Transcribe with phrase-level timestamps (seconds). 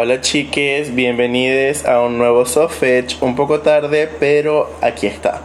[0.00, 5.40] Hola chiques, bienvenidos a un nuevo Softfetch, un poco tarde, pero aquí está.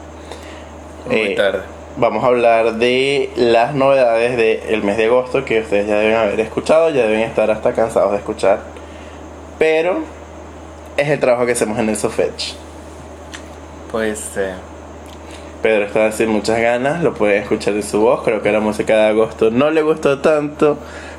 [1.07, 1.61] Muy Eh, tarde.
[1.97, 6.39] Vamos a hablar de las novedades del mes de agosto que ustedes ya deben haber
[6.39, 8.59] escuchado, ya deben estar hasta cansados de escuchar.
[9.57, 10.01] Pero
[10.97, 12.53] es el trabajo que hacemos en el Softfetch.
[13.91, 14.53] Pues eh,
[15.63, 18.21] Pedro está sin muchas ganas, lo pueden escuchar en su voz.
[18.21, 20.77] Creo que la música de agosto no le gustó tanto.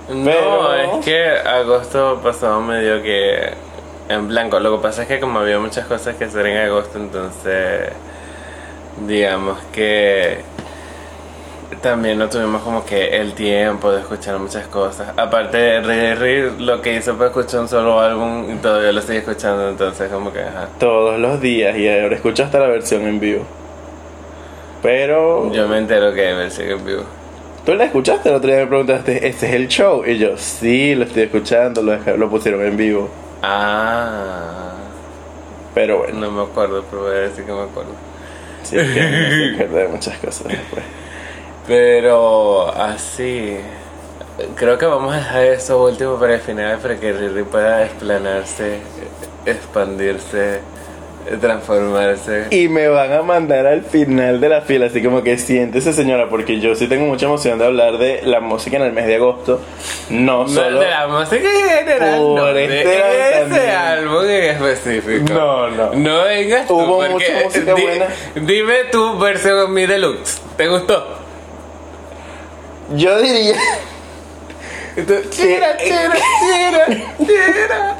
[0.08, 3.52] No, es que agosto pasó medio que
[4.08, 4.60] en blanco.
[4.60, 7.90] Lo que pasa es que como había muchas cosas que hacer en agosto, entonces
[9.06, 10.42] digamos que
[11.80, 15.12] también no tuvimos como que el tiempo de escuchar muchas cosas.
[15.16, 19.68] Aparte, Riri lo que hizo fue escuchar un solo álbum y todavía lo sigue escuchando,
[19.68, 20.68] entonces como que ajá.
[20.78, 23.44] Todos los días y ahora escucho hasta la versión en vivo.
[24.82, 27.04] Pero Yo me entero que me sigue en vivo.
[27.64, 30.04] Tú la escuchaste el otro día me preguntaste, ¿este es el show?
[30.06, 33.18] Y yo, sí, lo estoy escuchando, lo, lo pusieron en vivo.
[33.42, 34.90] Ah,
[35.74, 38.00] Pero bueno, no me acuerdo, pero voy a decir que me acuerdo.
[38.62, 40.84] sí, es que no se acuerda de muchas cosas después.
[41.66, 43.58] Pero así,
[44.54, 48.82] creo que vamos a dejar eso último para el final para que Riri pueda explanarse,
[49.44, 50.64] expandirse,
[51.40, 52.46] transformarse.
[52.50, 56.28] Y me van a mandar al final de la fila, así como que siéntese señora,
[56.28, 59.16] porque yo sí tengo mucha emoción de hablar de la música en el mes de
[59.16, 59.60] agosto.
[60.10, 60.80] No No, solo...
[60.80, 65.32] de la música en general, Por no, de este ese álbum en específico.
[65.34, 65.92] No, no.
[65.94, 68.06] No vengas tú, Hubo mucha música di- buena.
[68.34, 71.06] Dime tu versión Mi Deluxe, ¿te gustó?
[72.94, 73.54] Yo diría...
[74.94, 76.86] Tú, Chira, chira, chira,
[77.18, 77.96] chira.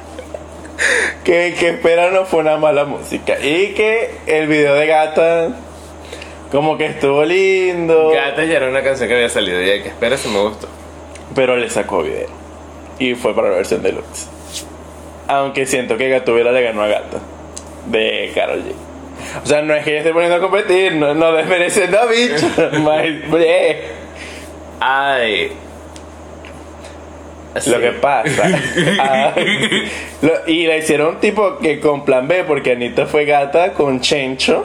[1.25, 3.39] Que, que espera no fue una mala música.
[3.41, 5.49] Y que el video de Gata
[6.51, 8.11] como que estuvo lindo.
[8.11, 10.69] Gata ya era una canción que había salido y que espera si me gustó.
[11.35, 12.29] pero le sacó video.
[12.99, 14.29] Y fue para la versión deluxe.
[15.27, 17.19] Aunque siento que Gatubela le ganó a Gata
[17.87, 18.73] de Karol G.
[19.43, 22.49] O sea no es que ella esté poniendo a competir no, no desmereciendo a bicho.
[23.31, 23.83] Bre.
[27.55, 27.63] Ay.
[27.67, 27.81] lo Sí.
[27.83, 28.49] que pasa.
[30.23, 34.65] Lo- y la hicieron tipo que con plan B porque Anita fue Gata con Chencho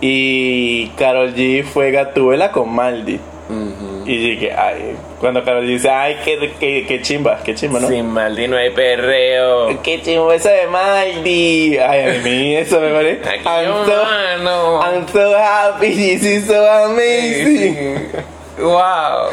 [0.00, 3.18] y Carol G fue Gatúbela con Maldi
[3.50, 4.02] Ujú.
[4.06, 7.88] Y dije, ay, cuando Carol dice, ay, qué, qué, qué chimba, qué chimba, ¿no?
[7.88, 9.82] Sin Maldi no hay perreo.
[9.82, 11.78] Qué chimba eso de Maldi.
[11.78, 13.22] Ay, a mí eso me parece.
[13.46, 14.82] I'm so, mano.
[14.82, 17.98] I'm so happy, this is so amazing.
[18.58, 19.30] Wow.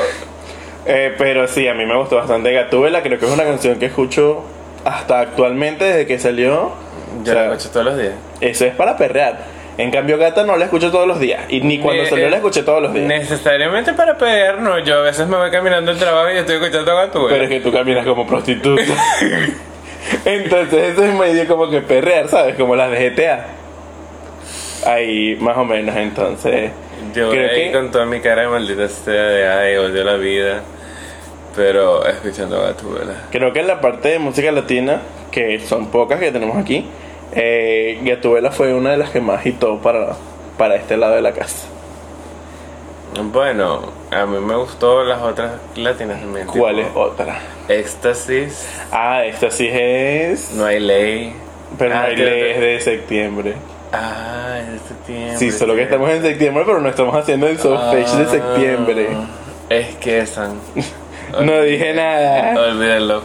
[0.85, 3.87] Eh, pero sí, a mí me gustó bastante Gatúbela, creo que es una canción que
[3.87, 4.43] escucho
[4.83, 6.73] hasta actualmente desde que salió.
[7.23, 8.13] Yo O sea, la escucho todos los días.
[8.41, 9.55] Eso es para perrear.
[9.77, 11.41] En cambio, Gata no la escucho todos los días.
[11.49, 13.07] Y ni cuando salió la escuché todos los días.
[13.07, 14.79] Necesariamente para pelear, no.
[14.79, 17.29] Yo a veces me voy caminando al trabajo y estoy escuchando a Gatúbela.
[17.31, 18.83] Pero es que tú caminas como prostituta.
[20.25, 22.55] Entonces eso es medio como que perrear, ¿sabes?
[22.55, 23.45] Como las de GTA.
[24.85, 26.71] Ahí, más o menos, entonces.
[27.13, 30.13] Yo creo ahí que- con toda mi cara de maldita sea de ay, odio la
[30.15, 30.61] vida.
[31.55, 33.13] Pero escuchando Gatúbela.
[33.31, 35.01] Creo que en la parte de música latina,
[35.31, 36.85] que son pocas que tenemos aquí,
[37.33, 40.15] eh, Gatubela fue una de las que más hitó para,
[40.57, 41.67] para este lado de la casa.
[43.31, 43.79] Bueno,
[44.11, 46.47] a mí me gustó las otras latinas también.
[46.47, 47.39] ¿Cuál es otra?
[47.69, 50.51] Éxtasis, Ah, sí es.
[50.51, 51.33] No hay ley.
[51.79, 53.53] pero Ah, no hay que- ley, es de septiembre.
[53.93, 55.37] Ah, es de septiembre.
[55.37, 59.07] Sí, solo que estamos en septiembre, pero no estamos haciendo el soft de septiembre.
[59.13, 59.25] Ah,
[59.69, 60.59] Es que son.
[61.43, 62.59] No dije nada.
[62.59, 63.21] Olvídenlo.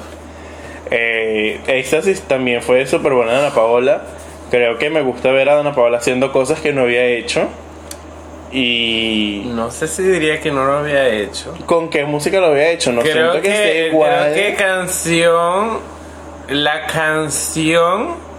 [0.91, 4.03] Eh, Éxtasis también fue súper buena Ana Paola.
[4.51, 7.49] Creo que me gusta ver a Ana Paola haciendo cosas que no había hecho.
[8.53, 9.43] Y.
[9.47, 11.55] No sé si diría que no lo había hecho.
[11.67, 12.91] ¿Con qué música lo había hecho?
[12.93, 14.33] No creo siento que, que, sea igual.
[14.33, 15.79] creo que canción.
[16.49, 18.30] La canción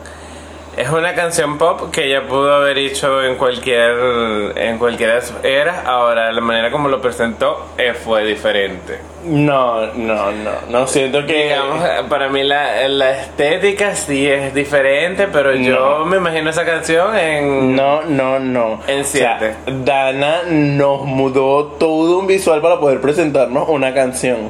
[0.77, 5.43] es una canción pop que ella pudo haber hecho en cualquier en cualquiera de sus
[5.43, 5.85] eras.
[5.85, 8.99] Ahora, la manera como lo presentó eh, fue diferente.
[9.25, 10.51] No, no, no.
[10.69, 11.43] No siento que.
[11.43, 17.15] Digamos, para mí la, la estética sí es diferente, pero yo me imagino esa canción
[17.17, 17.75] en...
[17.75, 18.79] No, no, no.
[18.87, 19.55] En O sea, siete.
[19.83, 24.49] Dana nos mudó todo un visual para poder presentarnos una canción.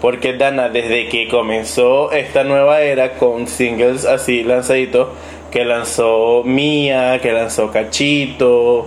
[0.00, 5.08] Porque Dana, desde que comenzó esta nueva era con singles así lanzaditos,
[5.52, 8.86] que lanzó Mía, que lanzó Cachito,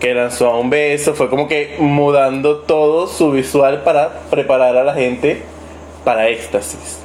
[0.00, 4.82] que lanzó a un beso, fue como que mudando todo su visual para preparar a
[4.84, 5.42] la gente
[6.04, 7.00] para éxtasis.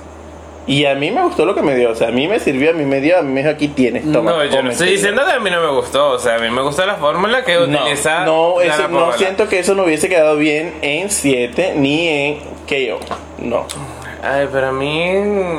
[0.65, 2.69] Y a mí me gustó lo que me dio, o sea, a mí me sirvió,
[2.69, 4.31] a mí me dio, a mí me dijo aquí tienes, toma.
[4.31, 4.73] no, yo no cómete".
[4.73, 6.95] estoy diciendo que a mí no me gustó, o sea, a mí me gusta la
[6.95, 11.09] fórmula que No, utiliza no, eso, no siento que eso no hubiese quedado bien en
[11.09, 12.99] 7 ni en KO.
[13.39, 13.65] No.
[14.21, 15.13] Ay, para mí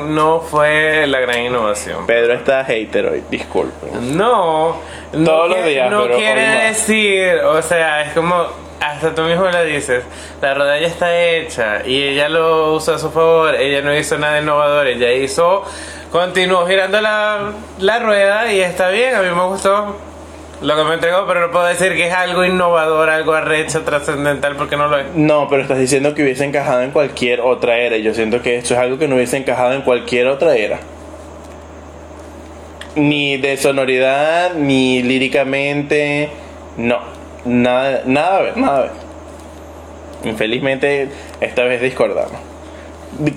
[0.07, 2.05] no fue la gran innovación.
[2.05, 4.15] Pedro está hater hoy, disculpen.
[4.15, 4.77] No,
[5.13, 8.45] no, Todos los días, no pero quiere hoy decir, o sea, es como,
[8.79, 10.03] hasta tú mismo lo dices,
[10.41, 14.17] la rueda ya está hecha y ella lo usó a su favor, ella no hizo
[14.17, 15.63] nada innovador, ella hizo,
[16.11, 19.95] continuó girando la, la rueda y está bien, a mí me gustó
[20.61, 24.77] lo que me pero no puedo decir que es algo innovador, algo arrecho, trascendental, porque
[24.77, 25.07] no lo es.
[25.15, 27.97] No, pero estás diciendo que hubiese encajado en cualquier otra era.
[27.97, 30.79] Y yo siento que esto es algo que no hubiese encajado en cualquier otra era.
[32.95, 36.29] Ni de sonoridad, ni líricamente.
[36.77, 36.99] No.
[37.43, 38.91] Nada, nada a ver, nada a ver.
[40.25, 41.09] Infelizmente,
[41.39, 42.39] esta vez discordamos.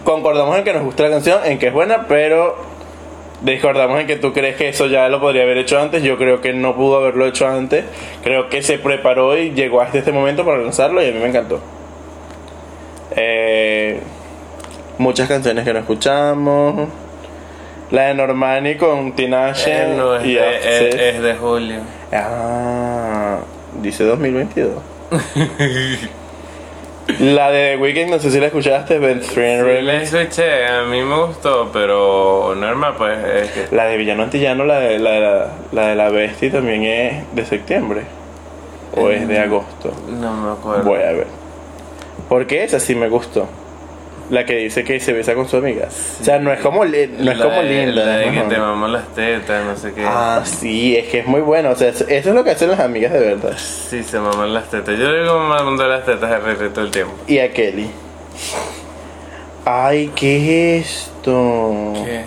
[0.05, 2.74] Concordamos en que nos gusta la canción, en que es buena, pero
[3.45, 6.03] discordamos en que tú crees que eso ya lo podría haber hecho antes.
[6.03, 7.85] Yo creo que no pudo haberlo hecho antes.
[8.23, 11.29] Creo que se preparó y llegó hasta este momento para lanzarlo y a mí me
[11.29, 11.61] encantó.
[13.17, 14.01] Eh,
[14.99, 16.89] muchas canciones que no escuchamos.
[17.91, 20.57] La de Normani con Tinashe Eh, no, es, y de,
[20.89, 21.81] es- es de julio.
[22.13, 23.39] Ah,
[23.83, 24.73] dice 2022.
[27.21, 30.83] la de The Weeknd, no sé si la escuchaste, Ben Friend Sí, la escuché, a
[30.85, 35.11] mí me gustó, pero normal, pues es que La de Villano Antillano, la de la,
[35.11, 38.03] de la, la de la Bestia también es de septiembre.
[38.97, 39.93] O es de agosto.
[40.09, 40.85] no me acuerdo.
[40.85, 41.27] Voy a ver.
[42.29, 43.49] Porque esa sí me gustó.
[44.31, 45.89] La que dice que se besa con su amiga.
[45.89, 48.05] O sea, no es como, no es como de- linda.
[48.07, 48.43] La de ¿no?
[48.49, 50.03] que te mamó las tetas, no sé qué.
[50.07, 51.71] Ah, sí, es que es muy bueno.
[51.71, 53.53] O sea, eso es lo que hacen las amigas de verdad.
[53.59, 54.99] Sí, se maman las tetas.
[54.99, 57.13] Yo le digo mamando las tetas a Riri todo el tiempo.
[57.27, 57.91] Y a Kelly.
[59.67, 61.93] Ay, ¿qué es esto?
[62.05, 62.25] ¿Qué?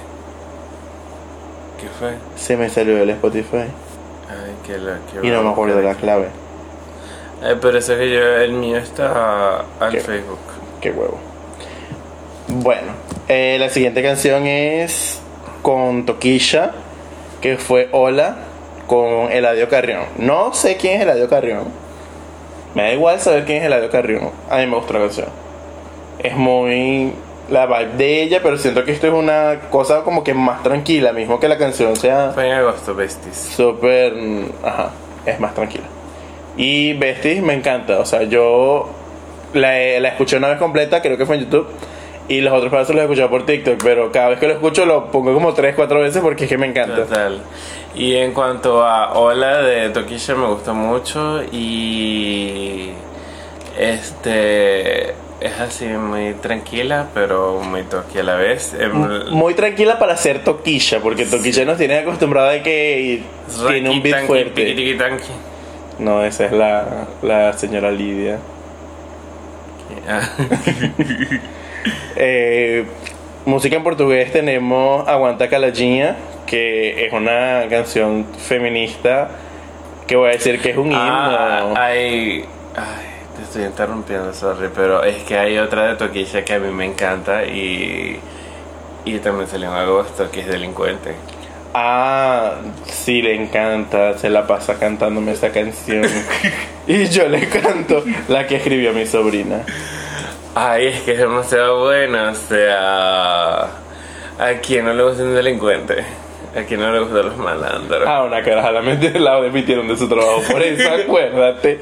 [1.81, 2.13] ¿Qué fue?
[2.35, 3.57] Se me salió del Spotify.
[4.29, 6.27] Ay, qué la qué Y no me acuerdo de la clave.
[7.43, 9.99] Ay, pero eso que yo, el mío está al ¿Qué?
[9.99, 10.39] Facebook.
[10.81, 11.19] Qué huevo.
[12.59, 12.93] Bueno,
[13.27, 15.21] eh, la siguiente canción es
[15.61, 16.71] con Toquilla,
[17.39, 18.37] que fue Hola,
[18.87, 20.05] con Eladio Carrión.
[20.17, 21.65] No sé quién es Eladio Carrión.
[22.73, 24.31] Me da igual saber quién es Eladio Carrión.
[24.49, 25.27] A mí me gusta la canción.
[26.17, 27.13] Es muy
[27.47, 31.13] la vibe de ella, pero siento que esto es una cosa como que más tranquila,
[31.13, 33.37] mismo que la canción sea Fue en agosto, besties.
[33.37, 34.13] súper...
[34.63, 34.89] Ajá,
[35.27, 35.85] es más tranquila.
[36.57, 38.89] Y Besties me encanta, o sea, yo
[39.53, 41.67] la, la escuché una vez completa, creo que fue en YouTube,
[42.29, 44.85] y los otros pedazos los he escuchado por TikTok, pero cada vez que lo escucho
[44.85, 46.95] lo pongo como 3, 4 veces porque es que me encanta.
[47.05, 47.39] Total.
[47.95, 52.89] Y en cuanto a Hola de Toquilla me gustó mucho y
[53.79, 58.73] este es así muy tranquila pero muy toqui a la vez.
[58.79, 63.23] Em, Muy tranquila para ser Toquilla, porque Toquilla nos tiene acostumbrada a que
[63.69, 64.49] tiene un beat Raquitanqui, fuerte.
[64.51, 65.31] piquitiquitanqui.
[65.99, 68.37] No, esa es la, la señora Lidia.
[70.09, 70.21] Ah,
[72.15, 72.85] Eh,
[73.45, 76.15] música en portugués tenemos Aguanta Calajinha,
[76.45, 79.29] que es una canción feminista
[80.07, 80.99] que voy a decir que es un himno.
[80.99, 82.45] Ah, hay,
[82.75, 86.71] ay, te estoy interrumpiendo, sorry, pero es que hay otra de Toquilla que a mí
[86.71, 88.19] me encanta y,
[89.05, 91.13] y también salió en agosto, que es Delincuente.
[91.73, 96.05] Ah, sí, le encanta, se la pasa cantándome esa canción.
[96.87, 99.63] y yo le canto la que escribió mi sobrina.
[100.59, 106.03] Ay, es que es demasiado buena, o sea, a quien no le gusta un delincuente,
[106.55, 108.07] a quien no le gustan los malandros.
[108.07, 110.41] Ah, una caraja, la, la despidieron de su trabajo.
[110.49, 111.79] Por eso, acuérdate.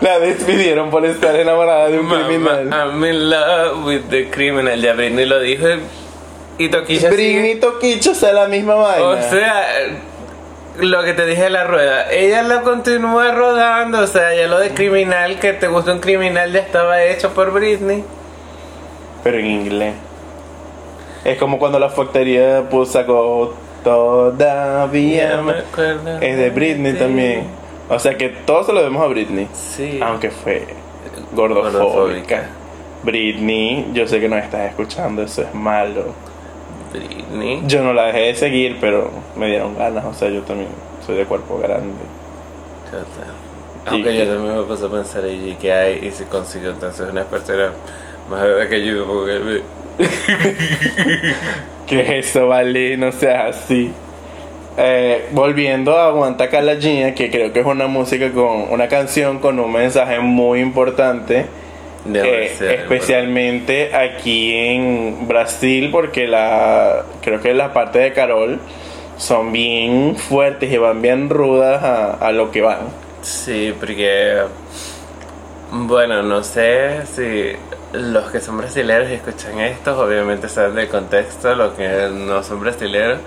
[0.00, 2.70] La despidieron por estar enamorada de un criminal.
[2.72, 4.80] I'm in love with the criminal.
[4.80, 5.66] Ya Britney lo dijo
[6.56, 7.10] y sigue.
[7.10, 9.04] Britney Toquicho es la misma vaina.
[9.06, 9.66] O sea,
[10.78, 14.58] lo que te dije de la rueda, ella lo continúa rodando, o sea, ya lo
[14.58, 18.04] de criminal, que te gusta un criminal ya estaba hecho por Britney.
[19.22, 19.94] pero en inglés.
[21.24, 23.54] Es como cuando la factoría pues, sacó
[23.84, 26.18] Todavía me acuerdo.
[26.20, 27.44] Es de Britney también.
[27.90, 29.46] O sea que todos se lo debemos a Britney.
[29.52, 30.00] Sí.
[30.02, 30.66] Aunque fue
[31.32, 31.78] gordofóbica.
[31.78, 32.44] Gordofóbica.
[33.02, 36.14] Britney, yo sé que no estás escuchando, eso es malo.
[36.98, 37.62] Britney.
[37.66, 40.04] Yo no la dejé de seguir, pero me dieron ganas.
[40.04, 40.68] O sea, yo también
[41.04, 41.92] soy de cuerpo grande.
[43.86, 47.06] Aunque que- yo también me puse a pensar y que hay y si consigo entonces
[47.10, 47.70] una persona
[48.30, 49.62] más bebé que yo porque
[51.86, 53.92] Que eso, vale, no seas así.
[54.76, 59.60] Eh, volviendo a Aguanta Calajinha, que creo que es una música con una canción con
[59.60, 61.46] un mensaje muy importante,
[62.04, 68.60] Debe eh, ser, especialmente aquí en Brasil, porque la creo que la parte de Carol
[69.16, 72.88] son bien fuertes y van bien rudas a, a lo que van.
[73.22, 74.42] Sí, porque.
[75.72, 77.52] Bueno, no sé si.
[77.92, 82.60] los que son brasileños y escuchan esto, obviamente saben del contexto, los que no son
[82.60, 83.20] brasileños,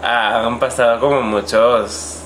[0.00, 2.21] han pasado como muchos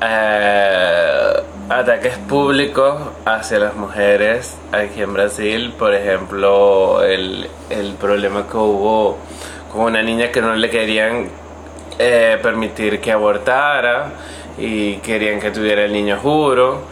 [0.00, 1.32] eh,
[1.68, 5.74] ataques públicos hacia las mujeres aquí en Brasil.
[5.78, 9.18] Por ejemplo, el, el problema que hubo
[9.72, 11.28] con una niña que no le querían
[11.98, 14.10] eh, permitir que abortara
[14.58, 16.82] y querían que tuviera el niño juro.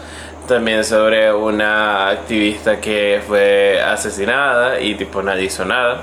[0.49, 6.03] También sobre una activista que fue asesinada y tipo nadie hizo nada.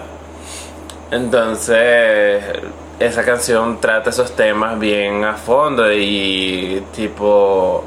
[1.11, 2.43] Entonces,
[3.01, 7.83] esa canción trata esos temas bien a fondo y tipo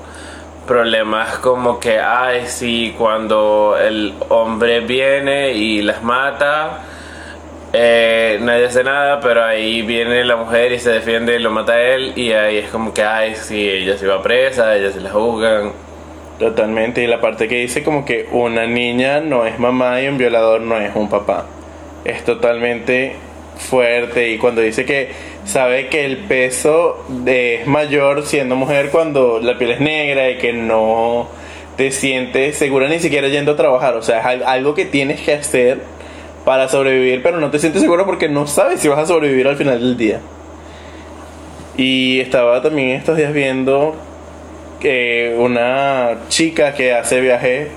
[0.67, 6.81] problemas como que, ay, sí, cuando el hombre viene y las mata,
[7.73, 11.73] eh, nadie hace nada, pero ahí viene la mujer y se defiende y lo mata
[11.75, 15.01] a él y ahí es como que, ay, sí, ella se va presa, ella se
[15.01, 15.73] la juzgan.
[16.39, 20.19] Totalmente, y la parte que dice como que una niña no es mamá y un
[20.19, 21.47] violador no es un papá.
[22.05, 23.17] Es totalmente
[23.57, 25.11] fuerte y cuando dice que
[25.45, 30.53] sabe que el peso es mayor siendo mujer cuando la piel es negra y que
[30.53, 31.29] no
[31.77, 33.95] te sientes segura ni siquiera yendo a trabajar.
[33.97, 35.81] O sea, es algo que tienes que hacer
[36.45, 39.57] para sobrevivir, pero no te sientes seguro porque no sabes si vas a sobrevivir al
[39.57, 40.21] final del día.
[41.77, 43.97] Y estaba también estos días viendo
[44.81, 47.69] que una chica que hace viajes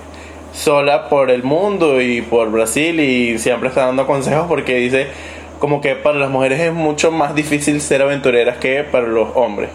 [0.54, 5.08] sola por el mundo y por Brasil y siempre está dando consejos porque dice
[5.60, 9.70] como que para las mujeres es mucho más difícil ser aventureras que para los hombres.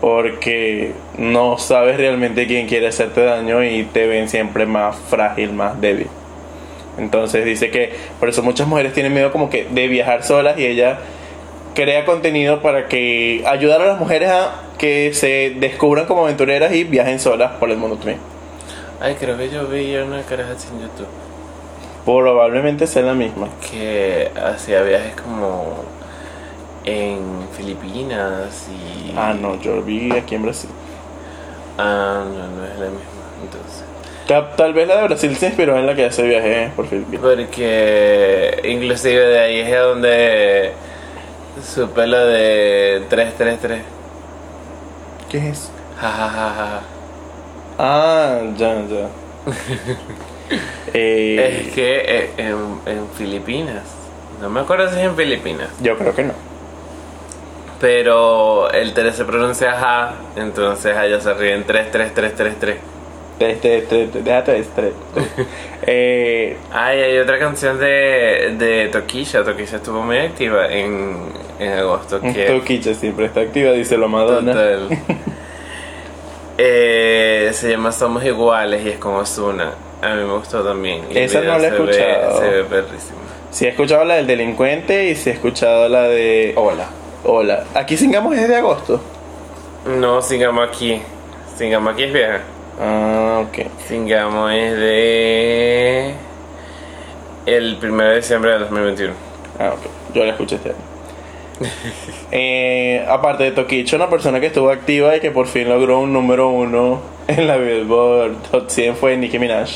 [0.00, 5.80] Porque no sabes realmente quién quiere hacerte daño y te ven siempre más frágil, más
[5.80, 6.06] débil.
[6.98, 10.66] Entonces dice que por eso muchas mujeres tienen miedo como que de viajar solas y
[10.66, 10.98] ella
[11.74, 16.84] crea contenido para que ayudar a las mujeres a que se descubran como aventureras y
[16.84, 18.18] viajen solas por el mundo también.
[19.00, 21.27] Ay, creo que yo vi una caraja en YouTube
[22.16, 23.48] Probablemente sea la misma.
[23.70, 25.84] que hacía viajes como
[26.86, 29.12] en Filipinas y...
[29.14, 30.70] Ah, no, yo vi aquí en Brasil.
[31.76, 33.00] Ah, no, no es la misma,
[33.42, 33.84] entonces.
[34.26, 37.20] Tal, tal vez la de Brasil se inspiró en la que hace viaje por Filipinas.
[37.20, 40.72] Porque inclusive de ahí es donde
[41.62, 43.82] supe lo de 333.
[45.28, 45.70] ¿Qué es eso?
[46.00, 46.80] Ja, ja, ja, ja.
[47.78, 49.08] Ah, ya, ya.
[50.94, 53.82] Eh, Es que eh, en, en Filipinas,
[54.40, 56.32] no me acuerdo si es en Filipinas, yo creo que no.
[57.80, 62.76] pero el 3 se pronuncia ja, entonces allá se ríen 3, 3, 3, 3, 3.
[63.40, 64.92] Este, este, este, déjate este.
[65.82, 71.16] eh, Ay, hay otra canción de, de Toquilla, Toquilla estuvo muy activa en,
[71.60, 72.20] en agosto.
[72.34, 74.52] Que Toquicha siempre está activa, dice lo Madonna.
[74.52, 74.88] Total.
[76.60, 79.74] Eh, se llama Somos Iguales y es con Ozuna.
[80.02, 81.02] A mí me gustó también.
[81.10, 82.40] Y Esa no la he se ve- escuchado.
[82.40, 83.18] Se ve perrísimo.
[83.50, 86.86] Si he escuchado la del delincuente y si he escuchado la de Hola.
[87.24, 87.64] Hola.
[87.74, 89.00] Aquí singamos es de agosto.
[89.86, 91.00] No, Singamo aquí.
[91.56, 92.40] Singamo aquí es vieja.
[92.80, 93.66] Ah, ok.
[93.88, 96.14] Singamo es de.
[97.46, 99.14] El 1 de diciembre de 2021.
[99.58, 100.14] Ah, ok.
[100.14, 100.78] Yo la escuché este año.
[102.30, 106.12] Eh, aparte de Toquicha, una persona que estuvo activa y que por fin logró un
[106.12, 109.68] número uno en la Billboard Top 100 fue Nicki Minaj.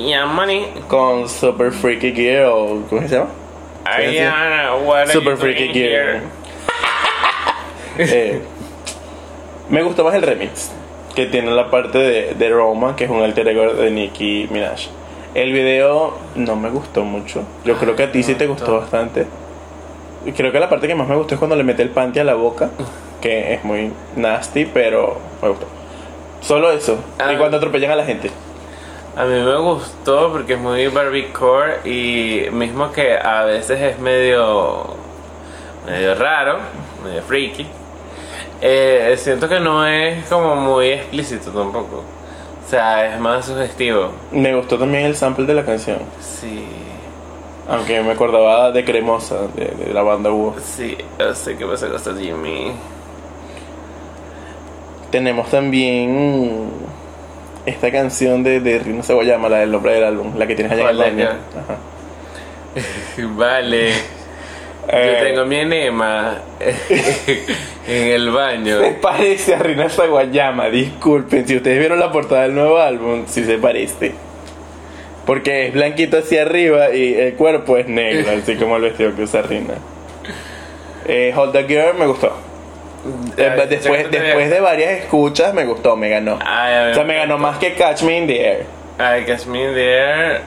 [0.00, 0.66] Yeah, money.
[0.88, 2.84] Con Super Freaky Girl.
[2.88, 3.30] ¿Cómo se llama?
[3.84, 5.74] Ariana, what are Super you Freaky Girl.
[5.74, 6.22] here?
[7.98, 8.40] Eh,
[9.68, 10.70] me gustó más el remix
[11.14, 14.86] que tiene la parte de, de Roma, que es un alter ego de Nicki Minaj.
[15.34, 17.42] El video no me gustó mucho.
[17.64, 19.26] Yo creo que a ti sí te gustó bastante.
[20.24, 22.20] Y Creo que la parte que más me gustó es cuando le mete el panty
[22.20, 22.70] a la boca,
[23.20, 25.66] que es muy nasty, pero me gustó.
[26.40, 26.98] Solo eso.
[27.18, 27.32] Ah.
[27.32, 28.30] Y cuando atropellan a la gente.
[29.16, 34.94] A mí me gustó porque es muy barbiecore y mismo que a veces es medio
[35.86, 36.58] medio raro,
[37.04, 37.66] medio freaky.
[38.60, 42.04] eh, siento que no es como muy explícito tampoco.
[42.66, 44.12] O sea, es más sugestivo.
[44.30, 45.98] Me gustó también el sample de la canción.
[46.20, 46.64] Sí,
[47.68, 50.54] Aunque me acordaba de Cremosa, de, de la banda Hugo.
[50.62, 52.72] sí, yo sé qué pasa con esta Jimmy.
[55.10, 56.70] Tenemos también
[57.66, 61.08] esta canción de, de Rino Sawayama, la del nombre del álbum, la que tienes allá
[61.08, 61.26] en el.
[61.28, 61.76] Ajá.
[63.36, 63.90] Vale.
[64.92, 66.38] Eh, Yo tengo mi enema
[67.86, 68.80] en el baño.
[68.80, 73.44] Se parece a Rina Sawayama, disculpen, si ustedes vieron la portada del nuevo álbum, sí
[73.44, 74.12] se parece.
[75.26, 79.22] Porque es blanquito hacia arriba y el cuerpo es negro, así como el vestido que
[79.22, 79.74] usa Rina.
[81.06, 82.32] Eh, Hold the Girl me gustó.
[83.36, 86.38] Eh, Ay, después, que después de varias escuchas me gustó, me ganó.
[86.44, 88.66] Ay, O sea, me me ganó más que Catch Me in the Air.
[88.98, 90.40] Ay, Catch Me in the Air.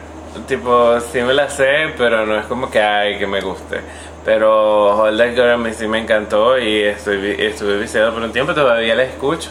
[0.46, 3.80] tipo, sí me la sé, pero no es como que ay que me guste.
[4.24, 8.32] Pero Hold That Girl a mí sí me encantó y estoy, estuve viciado por un
[8.32, 9.50] tiempo, todavía la escucho.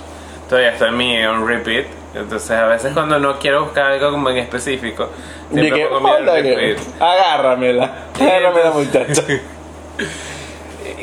[0.50, 1.86] Todavía está en mi on repeat.
[2.16, 5.10] Entonces a veces cuando no quiero buscar algo como en específico,
[5.52, 6.78] siempre Dije, pongo mi on repeat.
[7.00, 7.92] Agárramela.
[8.20, 9.24] Agárramela, muchacha.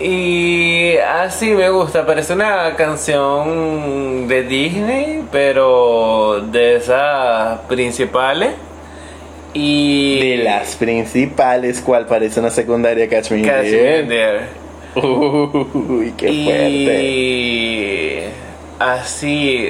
[0.00, 8.52] Y así me gusta, parece una canción de Disney, pero de esas principales.
[9.52, 14.00] Y De las principales, ¿cuál parece una secundaria Catch Me Catch Me Air?
[14.02, 14.40] in the Air.
[14.94, 17.02] Uy, qué fuerte.
[17.02, 18.22] Y
[18.78, 19.68] así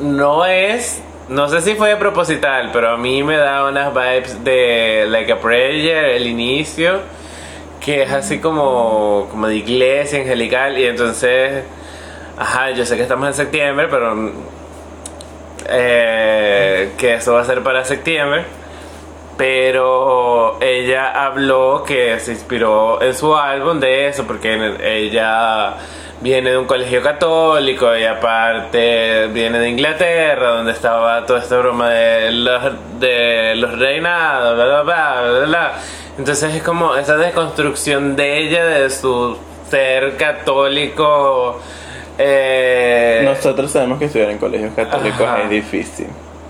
[0.00, 5.06] no es, no sé si fue proposital, pero a mí me da unas vibes de
[5.08, 7.00] Like a Prayer, el inicio,
[7.84, 10.78] que es así como, como de iglesia angelical.
[10.78, 11.64] Y entonces,
[12.38, 14.32] ajá, yo sé que estamos en septiembre, pero
[15.68, 18.44] eh, que eso va a ser para septiembre.
[19.36, 25.74] Pero ella habló que se inspiró en su álbum de eso, porque ella
[26.20, 31.90] viene de un colegio católico y aparte viene de Inglaterra, donde estaba toda esta broma
[31.90, 32.62] de los,
[33.00, 35.72] de los reinados, bla, bla, bla, bla, bla.
[36.18, 39.36] Entonces es como esa desconstrucción de ella, de su
[39.70, 41.60] ser católico.
[42.18, 45.42] eh, Nosotros sabemos que estudiar en colegios católicos Ajá.
[45.44, 46.06] es difícil.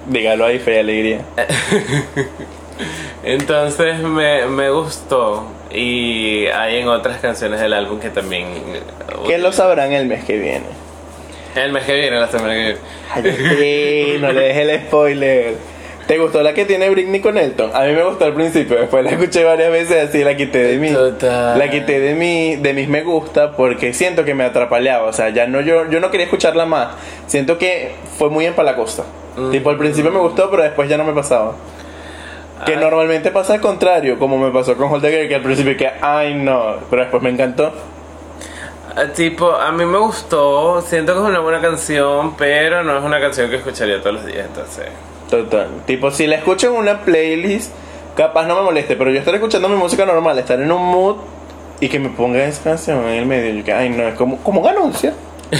[0.07, 1.21] Dígalo ahí, fe y alegría.
[3.25, 8.47] Entonces me, me gustó y hay en otras canciones del álbum que también...
[9.27, 10.67] Que lo sabrán el mes que viene.
[11.55, 12.79] El mes que viene, la semana que viene.
[13.15, 15.55] Ay, no le deje el spoiler.
[16.07, 17.71] ¿Te gustó la que tiene Britney con Elton?
[17.73, 20.79] A mí me gustó al principio, después la escuché varias veces así la quité de
[20.79, 20.93] mí.
[20.93, 21.59] Total.
[21.59, 25.09] La quité de mi, de mis me gusta porque siento que me atrapaleaba.
[25.09, 26.89] O sea, ya no yo, yo no quería escucharla más.
[27.27, 29.05] Siento que fue muy empalacosta.
[29.37, 29.51] Mm.
[29.51, 31.55] Tipo, al principio me gustó, pero después ya no me pasaba.
[32.67, 36.35] Que normalmente pasa al contrario, como me pasó con Holder que al principio que, ay
[36.35, 37.73] no, pero después me encantó.
[38.97, 43.05] Ah, Tipo, a mí me gustó, siento que es una buena canción, pero no es
[43.05, 44.87] una canción que escucharía todos los días, entonces...
[45.35, 45.69] Total.
[45.85, 47.73] Tipo, si la escucho en una playlist,
[48.17, 51.17] capaz no me moleste, pero yo estar escuchando mi música normal, estar en un mood
[51.81, 54.37] y que me ponga esa canción en el medio, yo que, ay no, es como,
[54.39, 55.13] como un anuncio.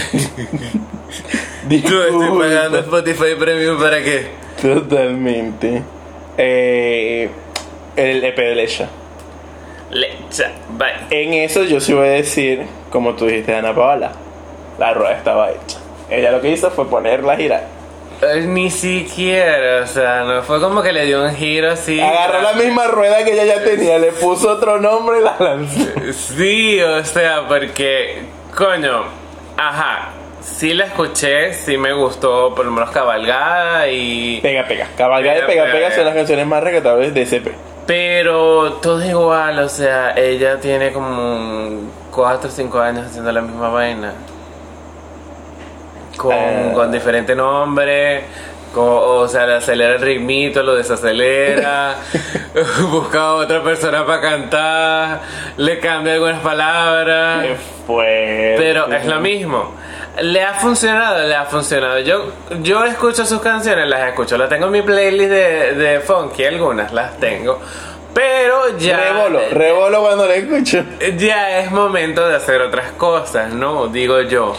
[1.69, 4.27] Yo estoy pagando Spotify Premium para qué?
[4.61, 5.81] Totalmente.
[6.37, 7.29] Eh,
[7.95, 8.87] el EP de Lecha.
[9.89, 11.07] Lecha, bye.
[11.09, 14.11] En eso yo sí voy a decir, como tú dijiste, Ana Paola,
[14.77, 15.79] la rueda estaba hecha.
[16.09, 17.74] Ella lo que hizo fue ponerla a girar.
[18.45, 21.99] Ni siquiera, o sea, no fue como que le dio un giro así.
[21.99, 25.85] Agarró la misma rueda que ella ya tenía, le puso otro nombre y la lanzó.
[26.13, 28.23] Sí, o sea, porque,
[28.55, 29.03] coño,
[29.57, 30.09] ajá,
[30.41, 34.39] sí la escuché, sí me gustó, por lo menos Cabalgada y...
[34.41, 34.87] Pega, pega.
[34.97, 37.51] Cabalgada y Pega, pega, pega, pega son las canciones más rescatables de SP.
[37.85, 43.41] Pero todo es igual, o sea, ella tiene como 4 o 5 años haciendo la
[43.41, 44.13] misma vaina.
[46.17, 46.71] Con, Ah.
[46.73, 48.23] con diferente nombre,
[48.73, 51.95] con- o sea, le acelera el ritmito, lo desacelera,
[52.91, 55.21] busca a otra persona para cantar,
[55.57, 57.45] le cambia algunas palabras.
[58.57, 59.73] Pero es lo mismo.
[60.21, 61.99] Le ha funcionado, le ha funcionado.
[61.99, 64.37] Yo, yo escucho sus canciones, las escucho.
[64.37, 67.59] Las tengo en mi playlist de, de funky, algunas las tengo.
[68.13, 68.95] Pero ya.
[69.11, 70.83] Rebolo, rebolo cuando la escucho.
[71.17, 73.87] Ya es momento de hacer otras cosas, ¿no?
[73.87, 74.55] Digo yo.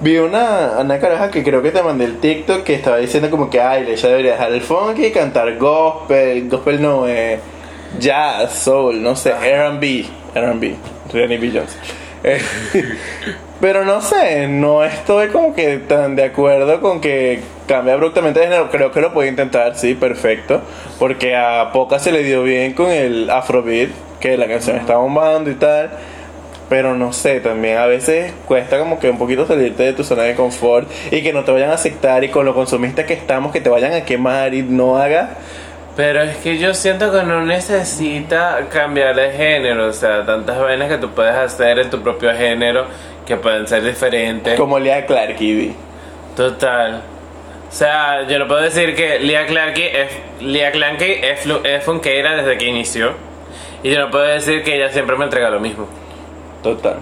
[0.00, 3.50] Vi una, una caraja que creo que te mandé el TikTok que estaba diciendo como
[3.50, 7.40] que ay, ella debería dejar el funky y cantar gospel, gospel no, eh,
[7.98, 10.76] jazz, soul, no sé, R&B, R&B,
[11.12, 11.50] Rihanna B.
[11.52, 11.78] Jones.
[12.24, 12.40] Eh,
[13.60, 18.46] pero no sé, no estoy como que tan de acuerdo con que cambie abruptamente de
[18.46, 18.70] género.
[18.72, 20.60] Creo que lo puede intentar, sí, perfecto.
[20.98, 25.48] Porque a Poca se le dio bien con el Afrobeat, que la canción está bombando
[25.48, 25.90] y tal.
[26.68, 30.24] Pero no sé, también a veces cuesta como que un poquito salirte de tu zona
[30.24, 33.52] de confort y que no te vayan a aceptar y con lo consumista que estamos,
[33.52, 35.30] que te vayan a quemar y no hagas.
[35.96, 39.88] Pero es que yo siento que no necesita cambiar de género.
[39.88, 42.86] O sea, tantas vainas que tú puedes hacer en tu propio género
[43.26, 44.56] que pueden ser diferentes.
[44.56, 45.74] Como Lea Clark y di.
[46.36, 47.02] Total.
[47.68, 52.36] O sea, yo no puedo decir que Lia Clarke es, Lia Clarke es, es funkeira
[52.36, 53.12] desde que inició.
[53.82, 55.88] Y yo no puedo decir que ella siempre me entrega lo mismo.
[56.62, 56.96] Total.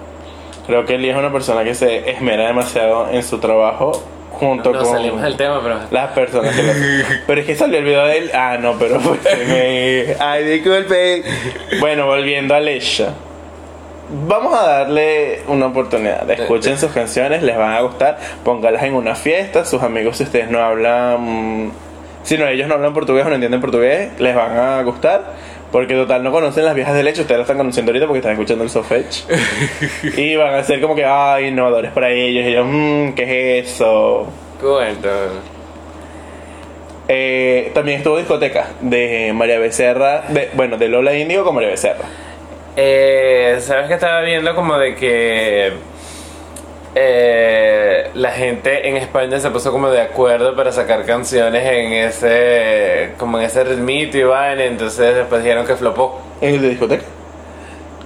[0.66, 4.02] Creo que Lee es una persona que se esmera demasiado en su trabajo
[4.38, 5.78] junto No con salimos del tema, pero...
[5.90, 6.72] las personas que lo
[7.26, 8.30] Pero es que salió el video de él.
[8.34, 10.16] Ah, no, pero pues, me...
[10.18, 11.22] Ay, disculpe.
[11.80, 13.14] Bueno, volviendo a Lesha.
[14.08, 16.30] Vamos a darle una oportunidad.
[16.30, 18.18] Escuchen sus canciones, les van a gustar.
[18.44, 19.64] Póngalas en una fiesta.
[19.64, 21.72] Sus amigos, si ustedes no hablan
[22.22, 25.32] Si no, ellos no hablan portugués o no entienden portugués, les van a gustar.
[25.72, 28.33] Porque total no conocen las viejas de leche, ustedes las están conociendo ahorita porque están
[28.33, 29.24] escuchando el Sofetch.
[30.16, 32.44] y van a ser como que, ay, innovadores para ellos.
[32.44, 34.26] Y ellos, mmm, ¿qué es eso?
[34.61, 35.09] Cuento.
[37.09, 42.05] Eh, también estuvo discoteca de María Becerra, de, bueno, de Lola Índigo con María Becerra.
[42.76, 45.72] Eh, ¿Sabes que estaba viendo como de que
[46.98, 53.11] eh, la gente en España se puso como de acuerdo para sacar canciones en ese
[53.18, 56.22] como en ese ritmito y vaina, entonces después dijeron que flopó.
[56.40, 57.04] ¿En el de discoteca?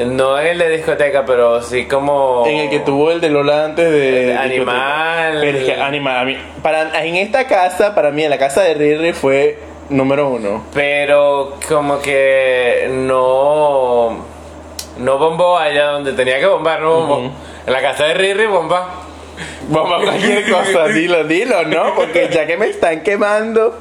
[0.05, 3.66] No en el de discoteca, pero sí como En el que tuvo el de Lola
[3.66, 4.33] antes de...
[4.33, 4.38] El.
[4.38, 5.38] Animal.
[5.40, 8.62] Pero es que Animal, a mí, para, en esta casa, para mí, en la casa
[8.62, 9.57] de Riri fue
[9.88, 10.64] número uno.
[10.74, 14.30] pero como que no
[15.00, 17.32] no bombó allá donde tenía que bombar, no bombó.
[17.66, 18.88] En la casa de Riri bomba.
[19.68, 21.94] Vamos a cualquier cosa, dilo, dilo, ¿no?
[21.94, 23.76] Porque ya que me están quemando.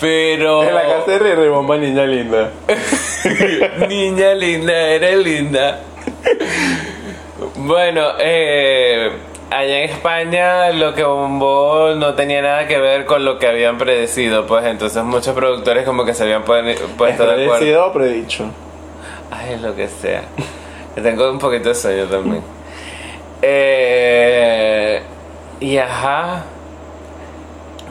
[0.00, 2.50] Pero En la casa de Riri, bomba niña linda.
[3.88, 5.80] Niña linda, eres linda.
[7.56, 9.10] Bueno, eh,
[9.50, 13.76] allá en España lo que bombó no tenía nada que ver con lo que habían
[13.78, 17.34] predecido, pues entonces muchos productores como que se habían puesto de acuerdo.
[17.34, 18.44] ¿Predecido o predicho?
[19.30, 20.22] Ay, lo que sea.
[20.94, 22.42] Tengo un poquito de sueño también.
[23.42, 25.02] Eh,
[25.60, 26.44] y ajá.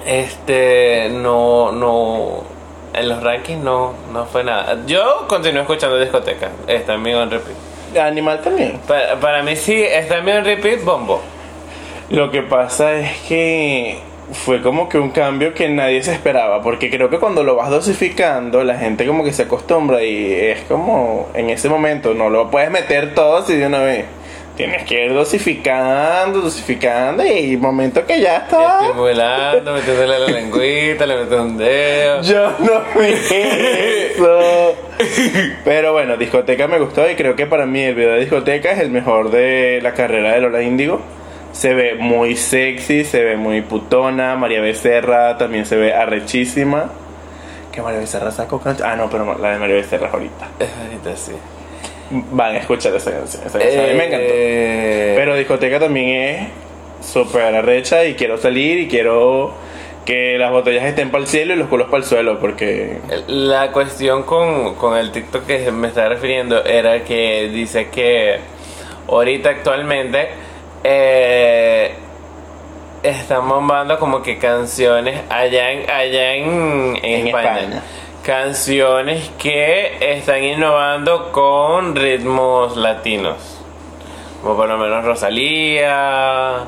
[0.06, 2.44] Este, no, no.
[2.94, 4.80] En los rankings no, no fue nada.
[4.86, 6.50] Yo continué escuchando discoteca.
[6.68, 7.56] Está en mi on repeat.
[7.98, 8.80] Animal también.
[8.88, 11.22] Para, para mí sí, está en mi on repeat, bombo.
[12.10, 16.90] Lo que pasa es que fue como que un cambio que nadie se esperaba, porque
[16.90, 21.30] creo que cuando lo vas dosificando, la gente como que se acostumbra y es como
[21.34, 24.06] en ese momento no lo puedes meter todo así de una vez.
[24.56, 28.88] Tienes que ir dosificando, dosificando y momento que ya está.
[28.88, 32.22] Estimulando, metiéndole la lengüita, le metes un dedo.
[32.24, 33.14] Yo no vi
[34.18, 34.76] eso.
[35.64, 38.80] Pero bueno, discoteca me gustó y creo que para mí el video de discoteca es
[38.80, 41.00] el mejor de la carrera de Lola Índigo.
[41.52, 44.36] Se ve muy sexy, se ve muy putona.
[44.36, 46.92] María Becerra también se ve arrechísima.
[47.72, 48.88] Que María Becerra sacó canción.
[48.90, 50.48] Ah, no, pero la de María Becerra es ahorita.
[50.60, 51.32] Es ahorita sí.
[52.32, 53.44] Van a escuchar esa canción.
[53.46, 54.28] Esa canción me encantó.
[54.30, 56.48] Eh, Pero discoteca también es
[57.06, 59.54] súper arrecha y quiero salir y quiero
[60.06, 63.72] que las botellas estén para el cielo y los culos para el suelo porque La
[63.72, 68.40] cuestión con, con el TikTok que me estaba refiriendo era que dice que
[69.08, 70.30] ahorita actualmente
[70.84, 71.94] eh,
[73.04, 77.60] están bombando como que canciones allá en, allá en, en En España.
[77.60, 77.84] España.
[78.24, 83.58] Canciones que están innovando con ritmos latinos.
[84.42, 86.66] Como por lo menos Rosalía.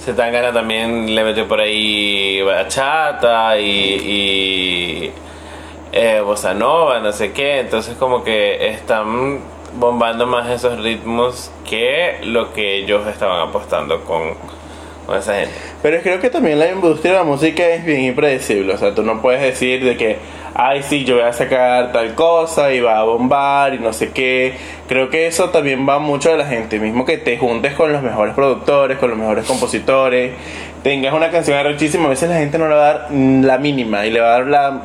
[0.00, 5.12] Zetangana también le metió por ahí bachata y, y
[5.92, 7.60] eh, bossa nova, no sé qué.
[7.60, 9.40] Entonces como que están
[9.78, 14.34] bombando más esos ritmos que lo que ellos estaban apostando con,
[15.06, 15.54] con esa gente.
[15.82, 18.74] Pero creo que también la industria de la música es bien impredecible.
[18.74, 20.18] O sea, tú no puedes decir de que,
[20.54, 24.10] ay, sí, yo voy a sacar tal cosa y va a bombar y no sé
[24.10, 24.54] qué.
[24.88, 26.78] Creo que eso también va mucho de la gente.
[26.78, 30.32] Mismo que te juntes con los mejores productores, con los mejores compositores,
[30.82, 34.04] tengas una canción arrechísima, a veces la gente no le va a dar la mínima
[34.06, 34.82] y le va a dar la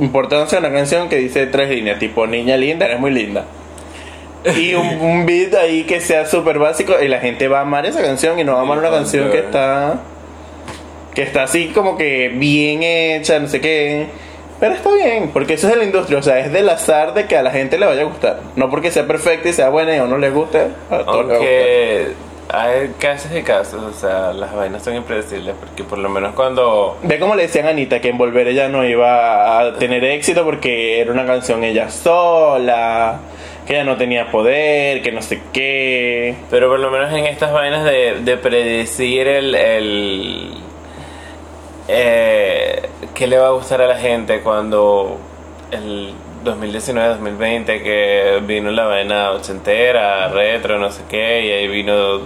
[0.00, 3.44] importancia a una canción que dice tres líneas, tipo, niña linda, eres muy linda.
[4.56, 7.86] Y un, un beat ahí que sea súper básico y la gente va a amar
[7.86, 10.00] esa canción y no va a amar una canción que está
[11.14, 14.06] que está así como que bien hecha, no sé qué.
[14.60, 17.26] Pero está bien, porque eso es de la industria, o sea, es del azar de
[17.26, 18.40] que a la gente le vaya a gustar.
[18.54, 22.08] No porque sea perfecta y sea buena y a uno le guste, a todos les
[22.48, 26.96] hay casos y casos, o sea, las vainas son impredecibles porque por lo menos cuando...
[27.02, 30.44] Ve como le decían a Anita que en Volver ella no iba a tener éxito
[30.44, 33.18] porque era una canción ella sola,
[33.66, 36.36] que ella no tenía poder, que no sé qué.
[36.50, 39.54] Pero por lo menos en estas vainas de, de predecir el...
[39.54, 40.50] el
[41.88, 45.18] eh, qué le va a gustar a la gente cuando
[45.70, 52.20] el 2019-2020 que vino la vaina ochentera, retro, no sé qué, y ahí vino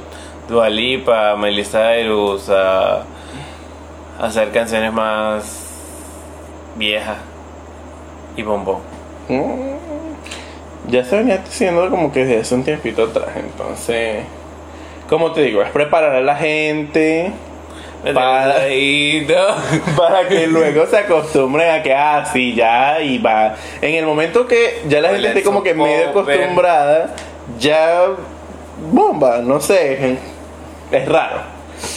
[0.49, 3.05] Dua Lipa, Miley Cyrus a, a
[4.19, 5.71] hacer canciones más
[6.77, 7.19] viejas
[8.37, 8.79] y bombón.
[9.29, 9.80] Mm,
[10.89, 14.25] Ya se venía haciendo como que desde hace un tiempito atrás, entonces,
[15.09, 17.33] como te digo, es preparar a la gente
[18.15, 18.67] Para-
[19.97, 23.55] para que luego se acostumbren a que, ah, sí, ya, y va.
[23.83, 27.15] En el momento que ya la gente esté como que medio acostumbrada,
[27.59, 28.07] ya
[28.91, 30.17] bomba, no sé,
[30.91, 31.43] es raro.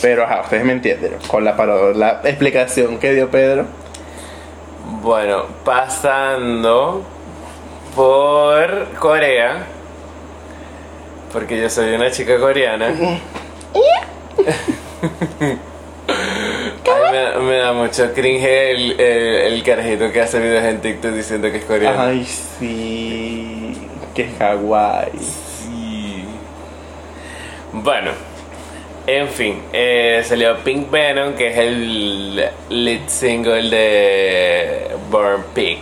[0.01, 1.53] Pero ajá, ustedes me entienden, con la,
[1.95, 3.65] la explicación que dio Pedro.
[5.01, 7.03] Bueno, pasando
[7.95, 9.65] por Corea,
[11.31, 12.87] porque yo soy una chica coreana.
[16.85, 20.81] Ay, me, da- me da mucho cringe el, el, el carajito que hace videos en
[20.81, 22.01] TikTok diciendo que es coreano.
[22.01, 23.77] Ay, sí.
[24.13, 25.11] Qué kawaii.
[25.19, 26.25] Sí.
[27.71, 28.11] Bueno,
[29.07, 32.35] en fin, eh, salió Pink Venom, que es el
[32.69, 35.79] lead single de Born Pig.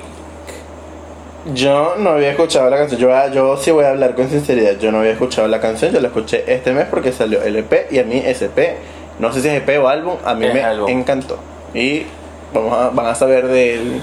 [1.53, 2.99] Yo no había escuchado la canción.
[3.01, 4.77] Yo, yo sí voy a hablar con sinceridad.
[4.79, 5.91] Yo no había escuchado la canción.
[5.91, 8.77] Yo la escuché este mes porque salió el EP y a mí ese EP,
[9.19, 10.89] no sé si es EP o álbum, a mí Es me álbum.
[10.89, 11.39] encantó.
[11.73, 12.05] Y
[12.53, 14.01] vamos a, van a saber del.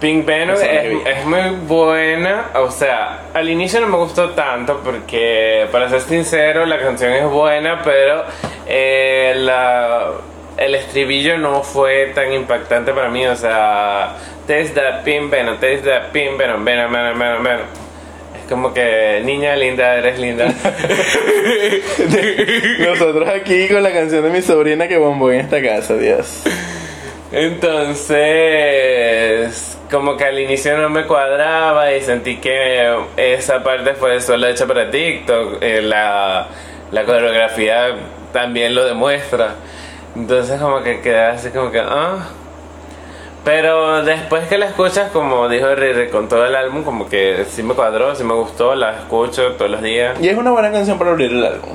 [0.00, 0.62] Pink Venom es,
[1.06, 6.66] es muy buena, o sea, al inicio no me gustó tanto porque, para ser sincero,
[6.66, 8.24] la canción es buena, pero
[8.66, 10.08] eh, la,
[10.56, 15.84] el estribillo no fue tan impactante para mí, o sea, taste that Pink Venom, taste
[15.84, 17.66] that Pink Venom, Venom, Venom, Venom, Venom.
[18.40, 20.46] Es como que, niña linda, eres linda.
[22.78, 26.42] Nosotros aquí con la canción de mi sobrina que bombó en esta casa, Dios.
[28.12, 34.46] Entonces, como que al inicio no me cuadraba y sentí que esa parte fue solo
[34.48, 35.62] hecha para TikTok.
[35.62, 36.48] eh, la,
[36.90, 37.94] la coreografía
[38.32, 39.54] también lo demuestra.
[40.14, 42.28] Entonces, como que quedé así como que, ah.
[43.44, 47.62] Pero después que la escuchas, como dijo Riri, con todo el álbum, como que sí
[47.64, 50.16] me cuadró, sí me gustó, la escucho todos los días.
[50.20, 51.70] Y es una buena canción para abrir el álbum.